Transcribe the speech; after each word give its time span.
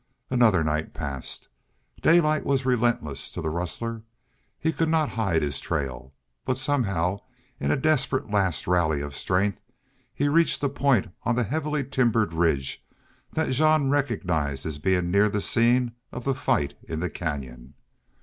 Another 0.31 0.63
night 0.63 0.95
passed. 0.95 1.47
Daylight 2.01 2.43
was 2.43 2.65
relentless 2.65 3.29
to 3.29 3.39
the 3.39 3.51
rustler. 3.51 4.01
He 4.57 4.73
could 4.73 4.89
not 4.89 5.09
hide 5.09 5.43
his 5.43 5.59
trail. 5.59 6.15
But 6.43 6.57
somehow 6.57 7.19
in 7.59 7.69
a 7.69 7.77
desperate 7.77 8.27
last 8.31 8.65
rally 8.65 9.01
of 9.01 9.15
strength 9.15 9.61
he 10.11 10.27
reached 10.27 10.63
a 10.63 10.69
point 10.69 11.11
on 11.21 11.35
the 11.35 11.43
heavily 11.43 11.83
timbered 11.83 12.33
ridge 12.33 12.83
that 13.33 13.51
Jean 13.51 13.89
recognized 13.89 14.65
as 14.65 14.79
being 14.79 15.11
near 15.11 15.29
the 15.29 15.39
scene 15.39 15.91
of 16.11 16.23
the 16.23 16.33
fight 16.33 16.73
in 16.89 16.99
the 16.99 17.11
canyon. 17.11 17.75